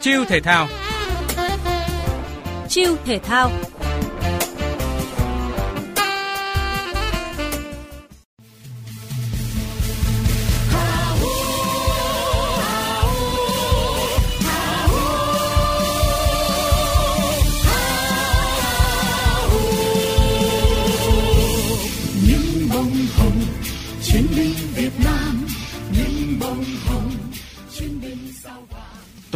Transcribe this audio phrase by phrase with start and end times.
[0.00, 0.68] Chiêu thể thao.
[2.68, 3.50] Chiêu thể thao.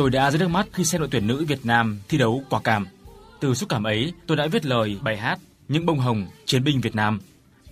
[0.04, 2.60] Tôi đã rơi nước mắt khi xem đội tuyển nữ Việt Nam thi đấu quả
[2.64, 2.86] cảm.
[3.40, 6.80] Từ xúc cảm ấy, tôi đã viết lời bài hát Những bông hồng chiến binh
[6.80, 7.20] Việt Nam.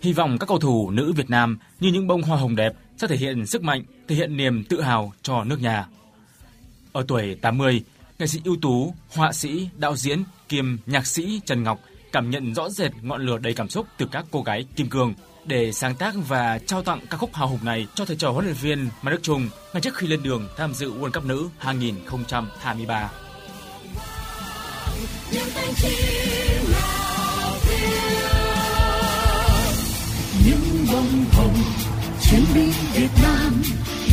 [0.02, 3.06] Hy vọng các cầu thủ nữ Việt Nam như những bông hoa hồng đẹp sẽ
[3.06, 5.86] thể hiện sức mạnh, thể hiện niềm tự hào cho nước nhà.
[6.92, 7.82] Ở tuổi 80,
[8.18, 11.80] nghệ sĩ ưu tú, họa sĩ, đạo diễn kiêm nhạc sĩ Trần Ngọc
[12.12, 15.14] cảm nhận rõ rệt ngọn lửa đầy cảm xúc từ các cô gái kim cương
[15.44, 18.44] để sáng tác và trao tặng ca khúc hào hùng này cho thầy trò huấn
[18.44, 21.48] luyện viên Mai Đức Chung ngay trước khi lên đường tham dự World Cup nữ
[21.58, 23.10] 2023.
[30.46, 31.54] những bông hồng
[32.20, 33.62] chiến binh Việt Nam,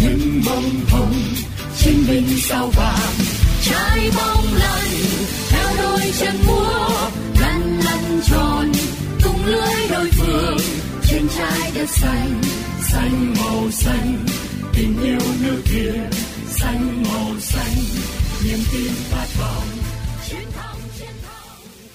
[0.01, 1.13] những bông hồng
[1.77, 3.13] chiến binh sao vàng,
[3.61, 4.87] trái bóng lăn
[5.49, 7.09] theo đôi chân múa
[11.73, 12.41] trái đất xanh
[12.79, 14.17] xanh màu xanh
[14.73, 16.09] tình yêu nước kia
[16.45, 17.73] xanh màu xanh
[18.45, 19.67] niềm tin phát vọng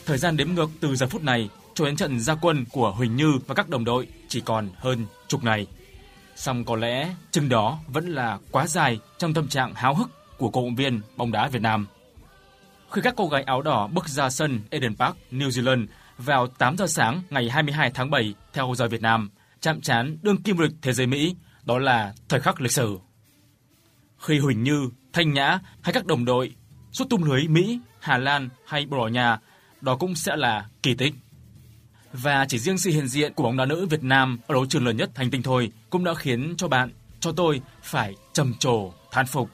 [0.07, 3.17] Thời gian đếm ngược từ giờ phút này cho đến trận gia quân của Huỳnh
[3.17, 5.67] Như và các đồng đội chỉ còn hơn chục ngày.
[6.37, 10.51] Song có lẽ chừng đó vẫn là quá dài trong tâm trạng háo hức của
[10.51, 11.87] cổ động viên bóng đá Việt Nam.
[12.91, 15.87] Khi các cô gái áo đỏ bước ra sân Eden Park, New Zealand
[16.19, 19.31] vào 8 giờ sáng ngày 22 tháng 7 theo giờ Việt Nam,
[19.65, 22.99] chạm trán đương kim vô địch thế giới Mỹ, đó là thời khắc lịch sử.
[24.19, 26.55] Khi Huỳnh Như, Thanh Nhã hay các đồng đội
[26.93, 29.39] xuất tung lưới Mỹ, Hà Lan hay Bồ Đào Nha,
[29.81, 31.15] đó cũng sẽ là kỳ tích.
[32.13, 34.87] Và chỉ riêng sự hiện diện của bóng đá nữ Việt Nam ở đấu trường
[34.87, 38.93] lớn nhất hành tinh thôi cũng đã khiến cho bạn, cho tôi phải trầm trồ,
[39.11, 39.51] thán phục.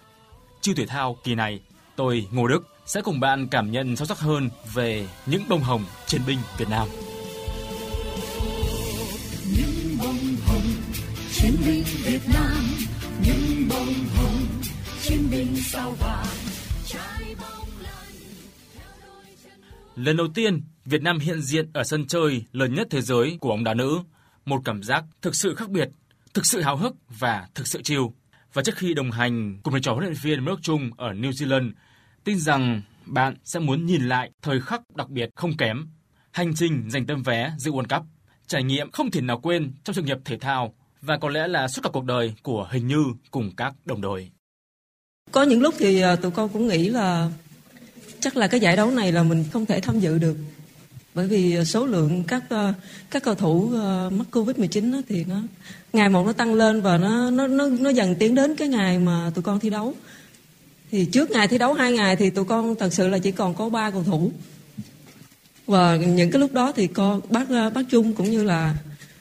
[0.60, 1.60] Chiêu thể thao kỳ này,
[1.96, 5.84] tôi Ngô Đức sẽ cùng bạn cảm nhận sâu sắc hơn về những bông hồng
[6.06, 6.88] chiến binh Việt Nam
[10.00, 10.62] bông hồng
[11.32, 12.64] chiến binh Việt Nam
[13.26, 14.46] những bông hồng
[15.02, 16.26] chiến binh sao vàng
[16.86, 17.68] trái bóng
[19.96, 23.48] Lần đầu tiên, Việt Nam hiện diện ở sân chơi lớn nhất thế giới của
[23.48, 23.98] bóng đá nữ,
[24.44, 25.88] một cảm giác thực sự khác biệt,
[26.34, 28.12] thực sự háo hức và thực sự chiều.
[28.52, 31.30] Và trước khi đồng hành cùng với trò huấn luyện viên Merck Chung ở New
[31.30, 31.70] Zealand,
[32.24, 35.88] tin rằng bạn sẽ muốn nhìn lại thời khắc đặc biệt không kém,
[36.32, 38.06] hành trình giành tấm vé dự World Cup,
[38.50, 41.68] trải nghiệm không thể nào quên trong sự nghiệp thể thao và có lẽ là
[41.68, 44.30] suốt cả cuộc đời của Hình Như cùng các đồng đội.
[45.32, 47.30] Có những lúc thì à, tụi con cũng nghĩ là
[48.20, 50.36] chắc là cái giải đấu này là mình không thể tham dự được.
[51.14, 52.74] Bởi vì à, số lượng các à,
[53.10, 53.68] các cầu thủ
[54.10, 55.42] mắc Covid-19 thì nó,
[55.92, 58.98] ngày một nó tăng lên và nó nó nó nó dần tiến đến cái ngày
[58.98, 59.94] mà tụi con thi đấu.
[60.90, 63.54] Thì trước ngày thi đấu hai ngày thì tụi con thật sự là chỉ còn
[63.54, 64.32] có ba cầu thủ.
[65.70, 68.74] Và những cái lúc đó thì con bác ờ, bác Trung cũng như là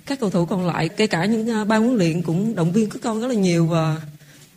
[0.05, 2.89] các cầu thủ còn lại, kể cả những ờ, ban huấn luyện cũng động viên
[2.89, 4.01] các con rất là nhiều và,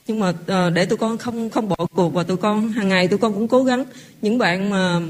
[0.07, 3.09] nhưng mà ờ, để tụi con không không bỏ cuộc và tụi con, hàng ngày
[3.09, 3.85] tụi con cũng cố gắng.
[4.23, 5.01] Những bạn mà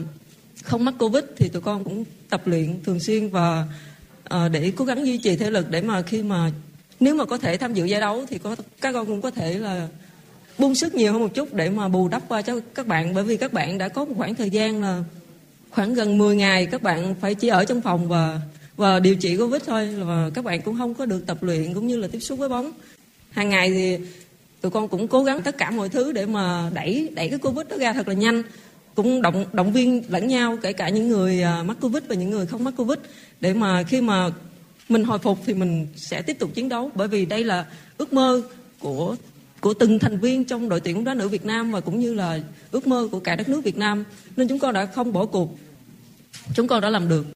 [0.62, 3.66] không mắc covid thì tụi con cũng tập luyện thường xuyên và
[4.52, 6.50] để cố gắng duy trì thể lực để mà khi mà,
[7.00, 9.58] nếu mà có thể tham dự giải đấu thì có, các con cũng có thể
[9.58, 9.88] là
[10.58, 13.14] bung sức nhiều hơn một chút để mà bù đắp qua cho các bạn.
[13.14, 15.02] Bởi vì các bạn đã có một khoảng thời gian là
[15.74, 18.40] khoảng gần 10 ngày, các bạn phải chỉ ở trong phòng và
[18.76, 19.94] và điều trị covid thôi.
[19.98, 22.48] Và các bạn cũng không có được tập luyện cũng như là tiếp xúc với
[22.48, 22.72] bóng.
[23.30, 23.98] Hàng ngày thì
[24.60, 27.68] tụi con cũng cố gắng tất cả mọi thứ để mà đẩy đẩy cái covid
[27.68, 28.42] đó ra thật là nhanh.
[28.94, 32.30] Cũng động động viên lẫn nhau, kể cả những người à, mắc covid và những
[32.30, 32.98] người không mắc covid,
[33.40, 34.30] để mà khi mà
[34.88, 36.90] mình hồi phục thì mình sẽ tiếp tục chiến đấu.
[36.94, 37.66] Bởi vì đây là
[37.98, 38.42] ước mơ
[38.78, 39.16] của
[39.62, 42.14] của từng thành viên trong đội tuyển bóng đá nữ Việt Nam và cũng như
[42.14, 44.04] là ước mơ của cả đất nước Việt Nam
[44.36, 45.58] nên chúng con đã không bỏ cuộc
[46.54, 47.26] chúng con đã làm được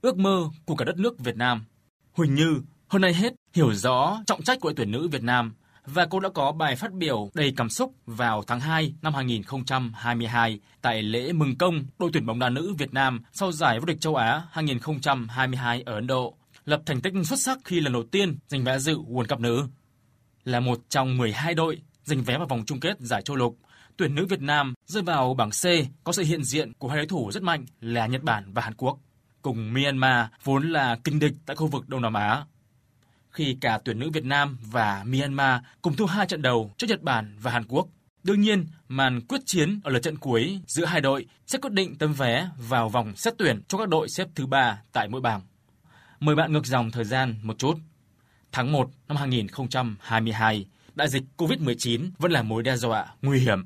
[0.00, 1.64] ước mơ của cả đất nước Việt Nam.
[2.12, 5.54] Huỳnh Như hôm nay hết hiểu rõ trọng trách của đội tuyển nữ Việt Nam
[5.86, 10.60] và cô đã có bài phát biểu đầy cảm xúc vào tháng 2 năm 2022
[10.82, 14.00] tại lễ mừng công đội tuyển bóng đá nữ Việt Nam sau giải vô địch
[14.00, 16.34] châu Á 2022 ở Ấn Độ,
[16.64, 19.66] lập thành tích xuất sắc khi lần đầu tiên giành vé dự World Cup nữ.
[20.44, 23.58] Là một trong 12 đội giành vé vào vòng chung kết giải châu lục,
[23.96, 25.64] tuyển nữ Việt Nam rơi vào bảng C
[26.04, 28.74] có sự hiện diện của hai đối thủ rất mạnh là Nhật Bản và Hàn
[28.74, 28.98] Quốc
[29.42, 32.44] cùng Myanmar vốn là kinh địch tại khu vực Đông Nam Á.
[33.30, 37.02] Khi cả tuyển nữ Việt Nam và Myanmar cùng thua hai trận đầu trước Nhật
[37.02, 37.88] Bản và Hàn Quốc,
[38.22, 41.94] Đương nhiên, màn quyết chiến ở lượt trận cuối giữa hai đội sẽ quyết định
[41.98, 45.40] tấm vé vào vòng xét tuyển cho các đội xếp thứ ba tại mỗi bảng.
[46.20, 47.78] Mời bạn ngược dòng thời gian một chút.
[48.52, 53.64] Tháng 1 năm 2022, đại dịch COVID-19 vẫn là mối đe dọa nguy hiểm.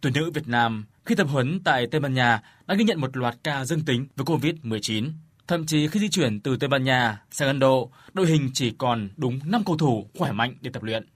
[0.00, 3.16] Tuyển nữ Việt Nam khi tập huấn tại Tây Ban Nha đã ghi nhận một
[3.16, 5.10] loạt ca dương tính với COVID-19.
[5.46, 8.70] Thậm chí khi di chuyển từ Tây Ban Nha sang Ấn Độ, đội hình chỉ
[8.70, 11.06] còn đúng 5 cầu thủ khỏe mạnh để tập luyện.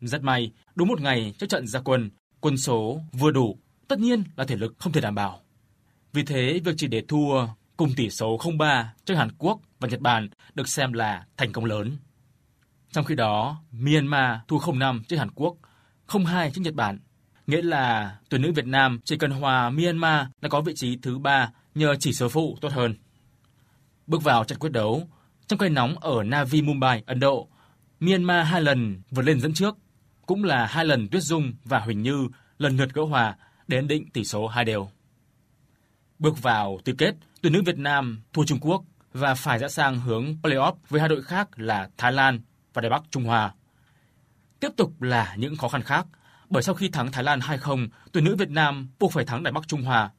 [0.00, 2.10] Rất may, đúng một ngày trước trận ra quân,
[2.40, 3.58] quân số vừa đủ,
[3.88, 5.42] tất nhiên là thể lực không thể đảm bảo.
[6.12, 10.00] Vì thế, việc chỉ để thua cùng tỷ số 0-3 trước Hàn Quốc và Nhật
[10.00, 11.96] Bản được xem là thành công lớn.
[12.92, 15.56] Trong khi đó, Myanmar thua 0-5 trước Hàn Quốc,
[16.08, 16.98] 0-2 trước Nhật Bản.
[17.46, 21.18] Nghĩa là tuyển nữ Việt Nam chỉ cần hòa Myanmar đã có vị trí thứ
[21.18, 22.94] ba nhờ chỉ số phụ tốt hơn.
[24.06, 25.08] Bước vào trận quyết đấu,
[25.46, 27.48] trong cây nóng ở Navi Mumbai, Ấn Độ,
[28.00, 29.76] Myanmar hai lần vượt lên dẫn trước,
[30.26, 32.28] cũng là hai lần Tuyết Dung và Huỳnh Như
[32.58, 33.36] lần lượt gỡ hòa
[33.68, 34.88] để ấn định tỷ số hai đều.
[36.18, 40.00] Bước vào tứ kết, tuyển nữ Việt Nam thua Trung Quốc và phải dã sang
[40.00, 42.40] hướng playoff với hai đội khác là Thái Lan
[42.76, 43.54] và Đài Bắc Trung Hoa.
[44.60, 46.06] Tiếp tục là những khó khăn khác,
[46.50, 49.52] bởi sau khi thắng Thái Lan 2-0, tuyển nữ Việt Nam buộc phải thắng Đài
[49.52, 50.10] Bắc Trung Hoa.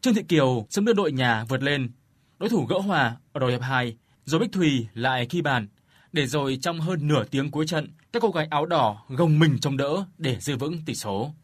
[0.00, 1.92] Trương Thị Kiều sớm đưa đội nhà vượt lên,
[2.38, 5.68] đối thủ gỡ hòa ở đầu hiệp 2, rồi Bích Thùy lại ghi bàn,
[6.12, 9.58] để rồi trong hơn nửa tiếng cuối trận, các cô gái áo đỏ gồng mình
[9.58, 11.34] chống đỡ để giữ vững tỷ số.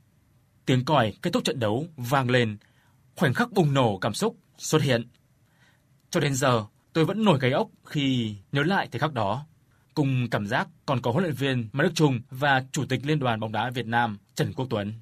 [0.67, 2.59] Tiếng còi kết thúc trận đấu vang lên,
[3.17, 5.09] khoảnh khắc bùng nổ cảm xúc xuất hiện.
[6.11, 9.47] Cho đến giờ, tôi vẫn nổi gáy ốc khi nhớ lại thời khắc đó.
[9.97, 13.19] Cùng cảm giác còn có huấn luyện viên Mai Đức Trung và Chủ tịch Liên
[13.19, 14.93] đoàn bóng đá Việt Nam Trần Quốc Tuấn.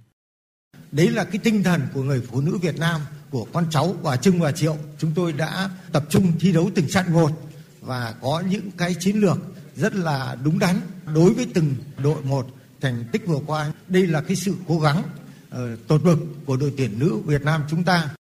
[0.93, 3.01] Đấy là cái tinh thần của người phụ nữ Việt Nam,
[3.31, 4.77] của con cháu và Trưng và Triệu.
[4.99, 7.31] Chúng tôi đã tập trung thi đấu từng trận một
[7.81, 9.39] và có những cái chiến lược
[9.77, 10.81] rất là đúng đắn
[11.15, 12.47] đối với từng đội một
[12.81, 13.73] thành tích vừa qua.
[13.89, 15.03] Đây là cái sự cố gắng
[15.55, 15.59] uh,
[15.89, 18.15] tột bực của đội tuyển nữ Việt Nam chúng ta.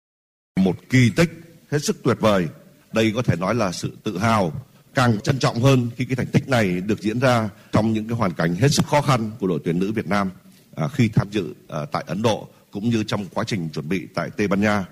[0.59, 1.31] Một kỳ tích
[1.71, 2.47] hết sức tuyệt vời.
[2.93, 6.27] Đây có thể nói là sự tự hào càng trân trọng hơn khi cái thành
[6.27, 9.47] tích này được diễn ra trong những cái hoàn cảnh hết sức khó khăn của
[9.47, 10.29] đội tuyển nữ Việt Nam
[10.75, 14.07] à, khi tham dự à, tại Ấn Độ cũng như trong quá trình chuẩn bị
[14.13, 14.85] tại Tây Ban Nha.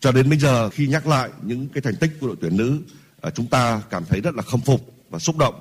[0.00, 2.80] Cho đến bây giờ khi nhắc lại những cái thành tích của đội tuyển nữ,
[3.20, 5.54] à, chúng ta cảm thấy rất là khâm phục và xúc động.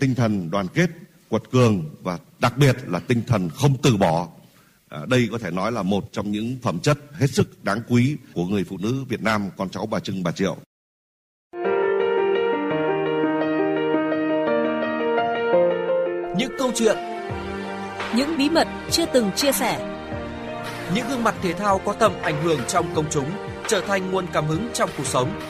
[0.00, 0.90] Tinh thần đoàn kết,
[1.28, 4.28] quật cường và đặc biệt là tinh thần không từ bỏ.
[4.88, 8.16] À, đây có thể nói là một trong những phẩm chất hết sức đáng quý
[8.32, 10.56] của người phụ nữ Việt Nam, con cháu bà Trưng, bà Triệu.
[16.40, 16.96] Những câu chuyện,
[18.14, 19.78] những bí mật chưa từng chia sẻ,
[20.94, 23.30] những gương mặt thể thao có tầm ảnh hưởng trong công chúng
[23.66, 25.40] trở thành nguồn cảm hứng trong cuộc sống.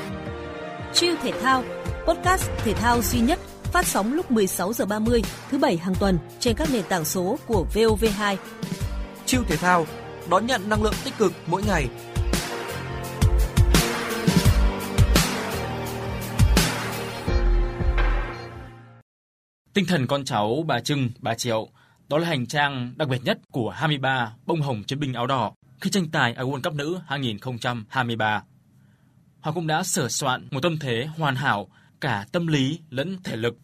[0.95, 1.65] Chiêu thể thao,
[2.07, 6.19] podcast thể thao duy nhất phát sóng lúc 16 giờ 30 thứ bảy hàng tuần
[6.41, 8.37] trên các nền tảng số của VOV2.
[9.27, 9.87] Chiêu thể thao
[10.31, 11.89] đón nhận năng lượng tích cực mỗi ngày.
[19.75, 21.69] Tinh thần con cháu bà Trưng, bà Triệu,
[22.09, 25.53] đó là hành trang đặc biệt nhất của 23 bông hồng chiến binh áo đỏ
[25.81, 28.43] khi tranh tài ở World Cup nữ 2023.
[29.41, 31.69] Họ cũng đã sửa soạn một tâm thế hoàn hảo
[32.01, 33.57] cả tâm lý lẫn thể lực.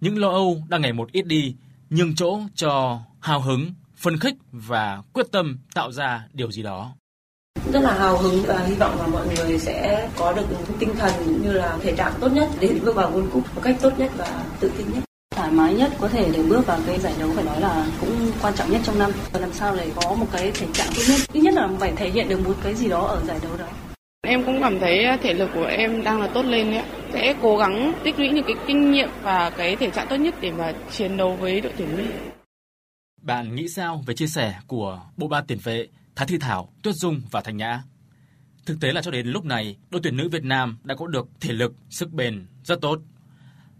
[0.00, 1.54] Những lo âu đang ngày một ít đi,
[1.90, 6.92] nhường chỗ cho hào hứng, phấn khích và quyết tâm tạo ra điều gì đó
[7.72, 10.46] rất là hào hứng và hy vọng là mọi người sẽ có được
[10.78, 13.60] tinh thần cũng như là thể trạng tốt nhất để bước vào World Cup một
[13.64, 15.02] cách tốt nhất và tự tin nhất
[15.36, 18.32] thoải mái nhất có thể để bước vào cái giải đấu phải nói là cũng
[18.42, 21.02] quan trọng nhất trong năm và làm sao để có một cái thể trạng tốt
[21.08, 23.52] nhất ít nhất là phải thể hiện được một cái gì đó ở giải đấu
[23.58, 23.66] đó
[24.28, 27.56] Em cũng cảm thấy thể lực của em đang là tốt lên đấy Sẽ cố
[27.56, 30.72] gắng tích lũy những cái kinh nghiệm và cái thể trạng tốt nhất để mà
[30.90, 32.04] chiến đấu với đội tuyển Mỹ.
[33.22, 36.94] Bạn nghĩ sao về chia sẻ của bộ ba tiền vệ Thái Thị Thảo, Tuyết
[36.94, 37.82] Dung và Thành Nhã?
[38.66, 41.28] Thực tế là cho đến lúc này, đội tuyển nữ Việt Nam đã có được
[41.40, 42.98] thể lực, sức bền rất tốt.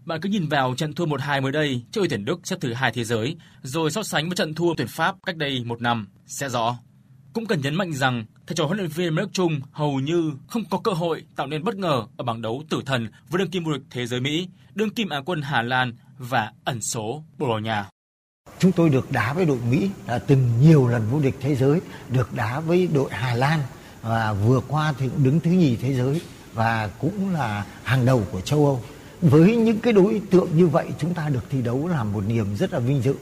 [0.07, 2.73] Bạn cứ nhìn vào trận thua 1-2 mới đây trước đội tuyển Đức xếp thứ
[2.73, 6.07] hai thế giới, rồi so sánh với trận thua tuyển Pháp cách đây một năm,
[6.25, 6.77] sẽ rõ.
[7.33, 10.33] Cũng cần nhấn mạnh rằng thầy trò huấn luyện viên Mai Đức Chung hầu như
[10.47, 13.49] không có cơ hội tạo nên bất ngờ ở bảng đấu tử thần với đương
[13.49, 17.23] kim vô địch thế giới Mỹ, đương kim Á quân Hà Lan và ẩn số
[17.37, 17.89] Bồ Đào Nha.
[18.59, 21.81] Chúng tôi được đá với đội Mỹ đã từng nhiều lần vô địch thế giới,
[22.09, 23.59] được đá với đội Hà Lan
[24.01, 26.21] và vừa qua thì cũng đứng thứ nhì thế giới
[26.53, 28.81] và cũng là hàng đầu của châu Âu.
[29.21, 32.55] Với những cái đối tượng như vậy chúng ta được thi đấu là một niềm
[32.55, 33.15] rất là vinh dự.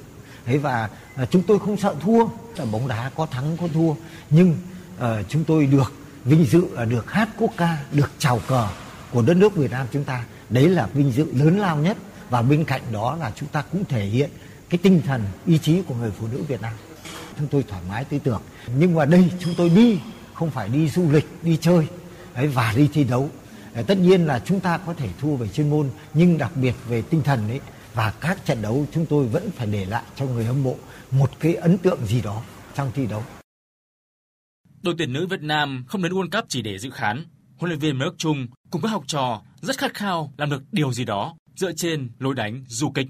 [0.45, 3.93] Thế và à, chúng tôi không sợ thua, là bóng đá có thắng có thua,
[4.29, 4.55] nhưng
[4.97, 5.93] uh, chúng tôi được
[6.25, 8.67] vinh dự là được hát quốc ca, được chào cờ
[9.11, 10.25] của đất nước Việt Nam chúng ta.
[10.49, 11.97] Đấy là vinh dự lớn lao nhất
[12.29, 14.29] và bên cạnh đó là chúng ta cũng thể hiện
[14.69, 16.73] cái tinh thần ý chí của người phụ nữ Việt Nam.
[17.37, 18.41] chúng tôi thoải mái tư tưởng
[18.79, 19.99] nhưng mà đây chúng tôi đi
[20.33, 21.87] không phải đi du lịch đi chơi
[22.33, 23.29] ấy và đi thi đấu
[23.83, 27.01] tất nhiên là chúng ta có thể thua về chuyên môn nhưng đặc biệt về
[27.01, 27.59] tinh thần ấy
[27.93, 30.75] và các trận đấu chúng tôi vẫn phải để lại cho người hâm mộ
[31.11, 32.41] một cái ấn tượng gì đó
[32.75, 33.23] trong thi đấu.
[34.81, 37.25] Đội tuyển nữ Việt Nam không đến World Cup chỉ để dự khán.
[37.57, 40.63] Huấn luyện viên Mai Đức Chung cùng các học trò rất khát khao làm được
[40.71, 43.07] điều gì đó dựa trên lối đánh du kích.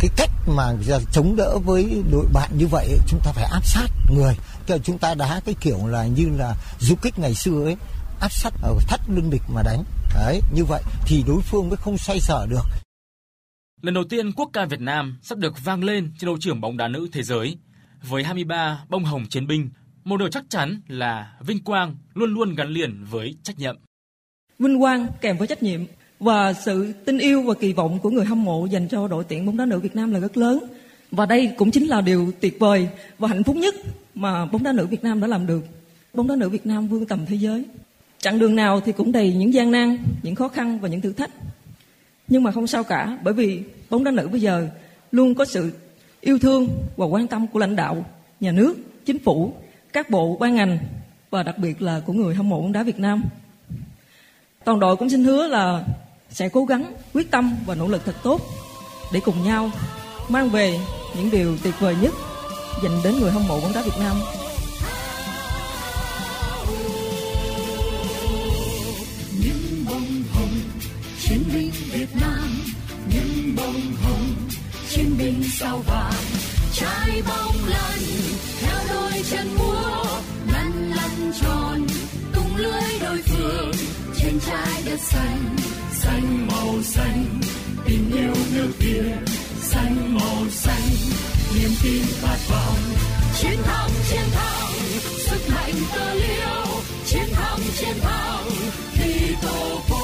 [0.00, 0.72] Cái cách mà
[1.12, 4.34] chống đỡ với đội bạn như vậy chúng ta phải áp sát người.
[4.84, 7.76] Chúng ta đá cái kiểu là như là du kích ngày xưa ấy
[8.20, 9.84] áp sát ở thắt lưng địch mà đánh.
[10.14, 12.64] Đấy, như vậy thì đối phương mới không xoay sở được.
[13.82, 16.76] Lần đầu tiên quốc ca Việt Nam sắp được vang lên trên đấu trường bóng
[16.76, 17.56] đá nữ thế giới
[18.08, 19.70] với 23 bông hồng chiến binh,
[20.04, 23.76] một điều chắc chắn là vinh quang luôn luôn gắn liền với trách nhiệm.
[24.58, 25.84] Vinh quang kèm với trách nhiệm
[26.20, 29.46] và sự tin yêu và kỳ vọng của người hâm mộ dành cho đội tuyển
[29.46, 30.58] bóng đá nữ Việt Nam là rất lớn.
[31.10, 33.74] Và đây cũng chính là điều tuyệt vời và hạnh phúc nhất
[34.14, 35.62] mà bóng đá nữ Việt Nam đã làm được.
[36.14, 37.64] Bóng đá nữ Việt Nam vươn tầm thế giới.
[38.26, 41.12] Chặng đường nào thì cũng đầy những gian nan, những khó khăn và những thử
[41.12, 41.30] thách.
[42.28, 44.68] Nhưng mà không sao cả, bởi vì bóng đá nữ bây giờ
[45.10, 45.72] luôn có sự
[46.20, 48.04] yêu thương và quan tâm của lãnh đạo,
[48.40, 49.52] nhà nước, chính phủ,
[49.92, 50.78] các bộ ban ngành
[51.30, 53.24] và đặc biệt là của người hâm mộ bóng đá Việt Nam.
[54.64, 55.84] Toàn đội cũng xin hứa là
[56.30, 58.40] sẽ cố gắng, quyết tâm và nỗ lực thật tốt
[59.12, 59.70] để cùng nhau
[60.28, 60.78] mang về
[61.16, 62.12] những điều tuyệt vời nhất
[62.82, 64.16] dành đến người hâm mộ bóng đá Việt Nam.
[72.06, 72.64] Việt Nam,
[73.12, 74.48] những bông hồng
[74.88, 76.24] chiến binh sao vàng,
[76.72, 77.98] trái bóng lăn
[78.60, 80.04] theo đôi chân múa
[80.52, 81.86] lăn lăn tròn
[82.34, 83.72] tung lưới đôi phượng
[84.18, 85.56] trên trái đất xanh
[85.92, 87.24] xanh màu xanh
[87.84, 89.16] tình yêu nước việt
[89.60, 90.88] xanh màu xanh
[91.54, 92.78] niềm tin khát vọng
[93.40, 94.72] chiến thắng chiến thắng
[95.18, 96.66] sức mạnh tơ liêu
[97.06, 98.44] chiến thắng chiến thắng
[98.98, 99.95] vì tổ quốc.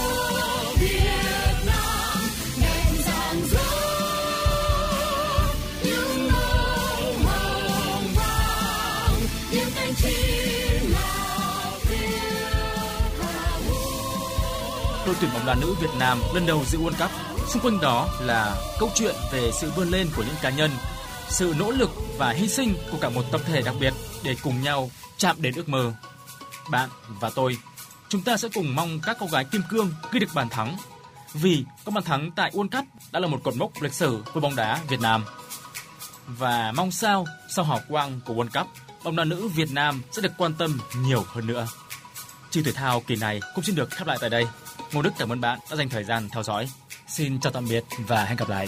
[15.12, 17.10] Đội tuyển bóng đá nữ Việt Nam lần đầu dự World Cup,
[17.48, 20.70] xung quanh đó là câu chuyện về sự vươn lên của những cá nhân,
[21.28, 24.62] sự nỗ lực và hy sinh của cả một tập thể đặc biệt để cùng
[24.62, 25.92] nhau chạm đến ước mơ.
[26.70, 27.58] Bạn và tôi,
[28.08, 30.76] chúng ta sẽ cùng mong các cô gái kim cương ghi được bàn thắng.
[31.34, 34.40] Vì có bàn thắng tại World Cup đã là một cột mốc lịch sử với
[34.40, 35.24] bóng đá Việt Nam.
[36.26, 38.72] Và mong sao sau hào quang của World Cup,
[39.04, 41.66] bóng đá nữ Việt Nam sẽ được quan tâm nhiều hơn nữa.
[42.50, 44.46] Chương thể thao kỳ này cũng xin được khép lại tại đây.
[44.92, 46.68] Ngô Đức cảm ơn bạn đã dành thời gian theo dõi.
[47.08, 48.66] Xin chào tạm biệt và hẹn gặp lại.